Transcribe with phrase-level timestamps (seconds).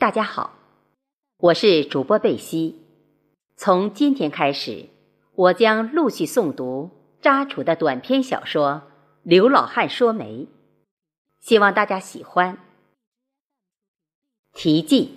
[0.00, 0.52] 大家好，
[1.38, 2.76] 我是主播贝西。
[3.56, 4.84] 从今天开始，
[5.34, 6.90] 我将陆续诵读
[7.20, 8.82] 扎楚的短篇小说
[9.24, 10.42] 《刘老汉说媒》，
[11.40, 12.58] 希望大家喜欢。
[14.52, 15.14] 题记：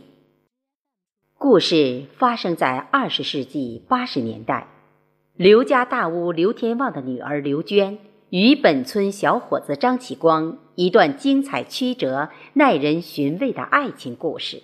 [1.38, 4.68] 故事发生在二十世纪八十年代，
[5.36, 8.00] 刘家大屋刘天旺的女儿刘娟
[8.32, 14.64] 与本村小伙子张启光一段精彩曲折、耐人寻味的爱情故事。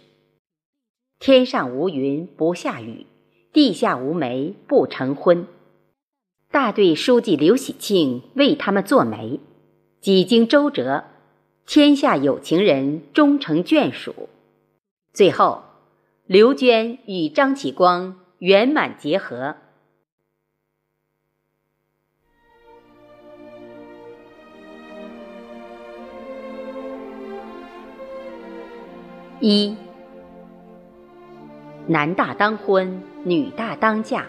[1.20, 3.08] 天上无云不下雨，
[3.52, 5.48] 地下无媒不成婚。
[6.52, 9.40] 大队书记刘喜庆为他们做媒，
[10.00, 11.06] 几经周折，
[11.66, 14.30] 天下有情人终成眷属。
[15.12, 15.64] 最后，
[16.28, 19.56] 刘娟与张启光圆满结合。
[29.40, 29.76] 一。
[31.90, 34.26] 男大当婚，女大当嫁，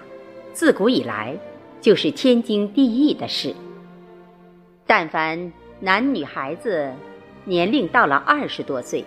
[0.53, 1.37] 自古以来
[1.81, 3.53] 就是天经地义的事。
[4.87, 6.89] 但凡男女孩子
[7.45, 9.05] 年龄到了二十多岁，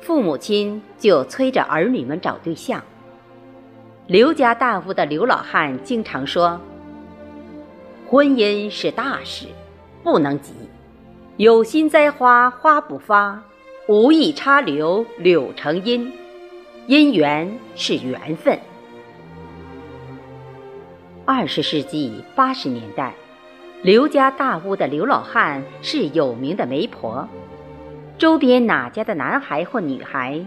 [0.00, 2.80] 父母亲就催着儿女们找对象。
[4.06, 6.60] 刘家大屋的刘老汉经常说
[8.06, 9.46] ：“婚姻是大事，
[10.04, 10.52] 不能急。
[11.38, 13.42] 有心栽花花不发，
[13.88, 16.12] 无意插柳柳成荫。”
[16.88, 18.58] 姻缘是缘分。
[21.24, 23.14] 二十世纪八十年代，
[23.82, 27.28] 刘家大屋的刘老汉是有名的媒婆。
[28.18, 30.44] 周边哪家的男孩或女孩，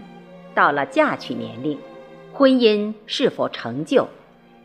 [0.54, 1.78] 到了嫁娶年龄，
[2.32, 4.06] 婚姻是否成就，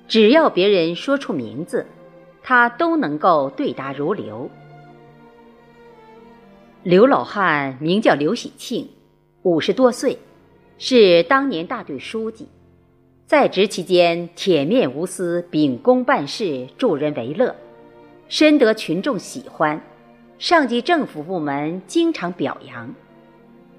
[0.07, 1.85] 只要别人说出名字，
[2.43, 4.49] 他都能够对答如流。
[6.83, 8.89] 刘老汉名叫刘喜庆，
[9.43, 10.17] 五十多岁。
[10.81, 12.47] 是当年大队书记，
[13.25, 17.53] 在职期间铁面无私、秉公办事、助人为乐，
[18.29, 19.81] 深得群众喜欢，
[20.37, 22.95] 上级政府部门经常表扬。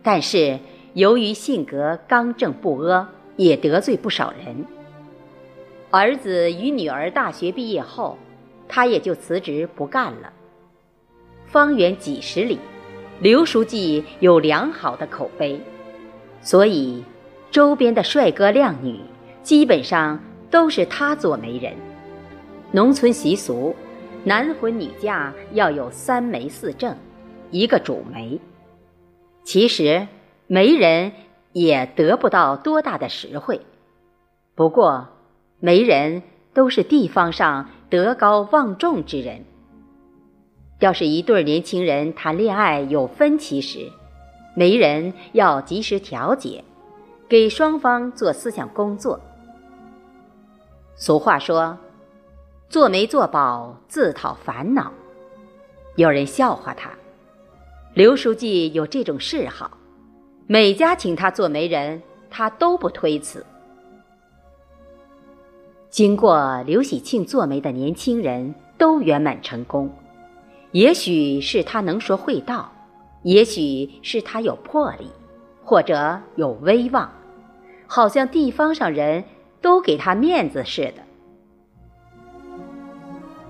[0.02, 0.58] 但是
[0.92, 4.66] 由于性格刚正不阿，也得罪不少人。
[5.90, 8.18] 儿子与女儿大学毕业后，
[8.68, 10.30] 他也就辞职不干了。
[11.46, 12.58] 方圆几十里，
[13.20, 15.58] 刘书记有良好的口碑。
[16.42, 17.04] 所以，
[17.50, 18.98] 周边的帅哥靓女
[19.42, 20.18] 基本上
[20.50, 21.74] 都是他做媒人。
[22.72, 23.74] 农村习俗，
[24.24, 26.96] 男婚女嫁要有三媒四正，
[27.50, 28.40] 一个主媒。
[29.42, 30.06] 其实，
[30.46, 31.12] 媒人
[31.52, 33.60] 也得不到多大的实惠。
[34.54, 35.08] 不过，
[35.58, 36.22] 媒人
[36.54, 39.44] 都是地方上德高望重之人。
[40.78, 43.90] 要是一对年轻人谈恋爱有分歧时，
[44.54, 46.62] 媒人要及时调解，
[47.28, 49.18] 给双方做思想工作。
[50.96, 51.78] 俗话说
[52.68, 54.92] ：“做媒做保，自讨烦恼。”
[55.96, 56.90] 有人笑话他。
[57.94, 59.70] 刘书记有这种嗜好，
[60.46, 63.44] 每家请他做媒人，他都不推辞。
[65.88, 69.90] 经过刘喜庆做媒的年轻人都圆满成功，
[70.70, 72.70] 也许是他能说会道。
[73.22, 75.10] 也许是他有魄力，
[75.62, 77.12] 或者有威望，
[77.86, 79.22] 好像地方上人
[79.60, 80.94] 都给他面子似的。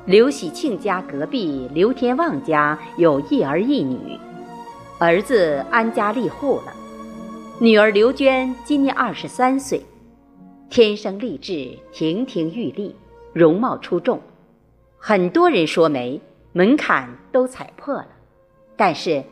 [0.07, 4.19] 刘喜庆家隔壁刘天旺家有一儿一女，
[4.99, 6.75] 儿子安家立户了，
[7.61, 9.87] 女儿刘娟今年二十三岁，
[10.69, 12.97] 天生丽质，亭亭玉立，
[13.33, 14.21] 容貌出众，
[14.99, 16.21] 很多人说媒
[16.53, 18.09] 门槛都踩破了，
[18.77, 19.23] 但是。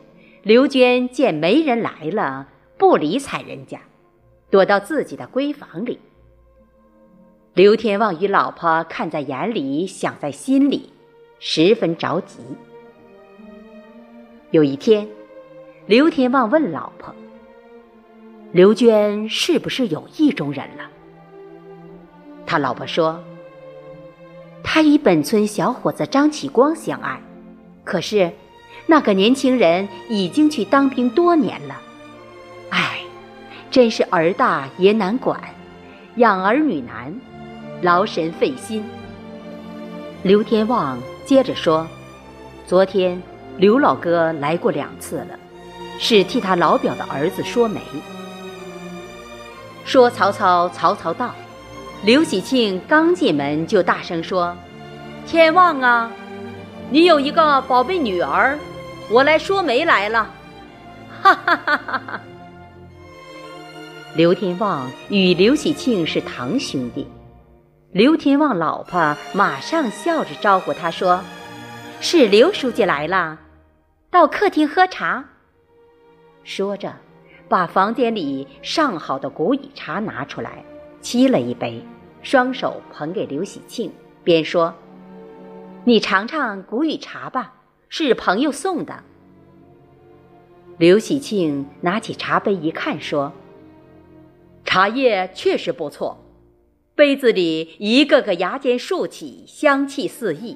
[0.49, 3.81] 刘娟见媒人来了，不理睬人家，
[4.49, 5.99] 躲到自己的闺房里。
[7.53, 10.91] 刘天旺与老婆看在眼里，想在心里，
[11.37, 12.39] 十分着急。
[14.49, 15.07] 有一天，
[15.85, 17.13] 刘天旺问老婆
[18.51, 20.89] ：“刘娟是不是有意中人了？”
[22.47, 23.23] 他老婆说
[24.65, 27.21] ：“她与本村小伙子张启光相爱，
[27.83, 28.31] 可是……”
[28.89, 31.75] 那个年轻人已经去当兵多年了，
[32.71, 33.01] 唉，
[33.69, 35.39] 真是儿大也难管，
[36.15, 37.13] 养儿女难，
[37.83, 38.83] 劳神费心。
[40.23, 41.87] 刘天旺接着说
[42.65, 43.21] ：“昨天
[43.57, 45.37] 刘老哥来过两次了，
[45.99, 47.79] 是替他老表的儿子说媒。”
[49.85, 51.35] 说曹操，曹操到，
[52.03, 54.57] 刘喜庆刚进门就大声说
[55.27, 56.11] ：“天旺啊，
[56.89, 58.57] 你有一个宝贝女儿。”
[59.11, 60.29] 我来说媒来了，
[61.19, 62.21] 哈哈哈哈哈！
[64.15, 67.07] 刘天旺与刘喜庆是堂兄弟，
[67.91, 71.23] 刘天旺老婆马上笑着招呼他说
[71.99, 73.39] ：“是刘书记来了，
[74.11, 75.25] 到客厅喝茶。”
[76.45, 76.93] 说着，
[77.47, 80.63] 把房间里上好的古语茶拿出来，
[81.01, 81.83] 沏了一杯，
[82.21, 83.91] 双手捧给刘喜庆，
[84.23, 84.71] 边说
[85.83, 87.53] ：“你尝尝古语茶吧，
[87.89, 89.03] 是朋友送的。”
[90.79, 93.33] 刘喜庆拿起茶杯一看，说。
[94.63, 96.23] 茶叶确实不错，
[96.93, 100.55] 杯子里一个个芽尖竖起，香气四溢。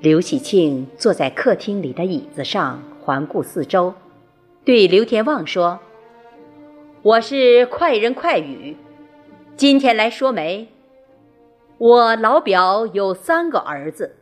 [0.00, 3.92] 刘喜庆坐在客厅里的椅子上，环顾四周，
[4.64, 5.80] 对刘天旺说
[7.02, 8.76] ：“我是快人快语，
[9.54, 10.68] 今天来说媒。
[11.76, 14.16] 我老表有三个儿子，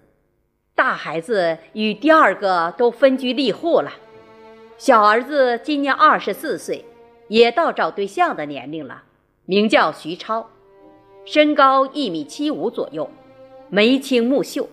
[0.76, 3.90] 大孩子与第二个都分居立户了，
[4.78, 6.84] 小儿子今年二十四岁。”
[7.28, 9.02] 也到找对象的年龄了，
[9.46, 10.48] 名叫徐超，
[11.24, 13.10] 身高一米七五左右，
[13.68, 14.68] 眉清目秀。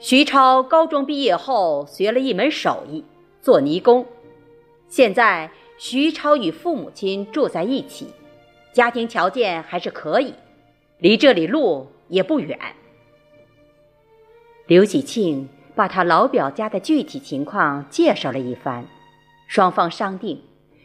[0.00, 3.04] 徐超高中毕业后学了一门手艺，
[3.40, 4.04] 做泥工。
[4.88, 5.48] 现在
[5.78, 8.08] 徐超与父母亲住在一起，
[8.72, 10.34] 家庭条件还是可以，
[10.98, 12.58] 离这里路也不远。
[14.66, 18.86] 刘喜庆把他老表家的具体情况介绍了一番，
[19.46, 20.40] 双方商定。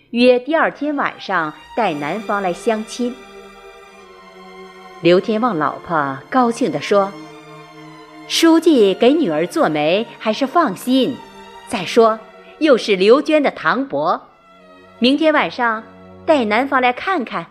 [0.09, 3.15] 约第二天晚上带男方来相亲。
[5.01, 7.09] 刘天旺老婆高兴地说
[8.27, 11.15] ：“书记给女儿做媒还是放心。
[11.69, 12.19] 再说
[12.57, 14.27] 又是刘娟的堂伯，
[14.97, 15.81] 明天晚上
[16.25, 17.45] 带男方来看看。”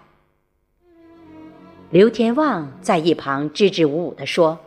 [1.89, 4.59] 刘天旺在一旁支支吾吾地说：“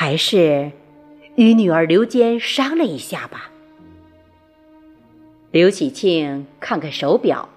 [0.00, 0.70] 还是
[1.34, 3.50] 与女儿刘坚商量一下吧。”
[5.50, 7.48] 刘喜庆看看手表，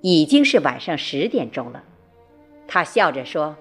[0.00, 1.84] 已经是晚上十点钟了。
[2.66, 3.54] 他笑着说：“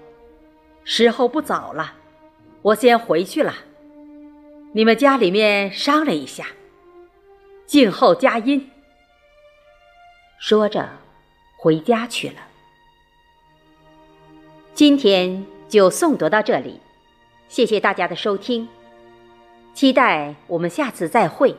[0.86, 1.96] 时候不早了，
[2.62, 3.54] 我先回去了。
[4.72, 6.48] 你们家里面商量一下，
[7.66, 8.72] 静候佳音。”
[10.40, 10.90] 说着，
[11.58, 12.36] 回家去了。
[14.74, 16.80] 今天就诵读到这里，
[17.52, 18.66] 谢谢大家的收听，
[19.74, 21.54] 期待我们下次再会。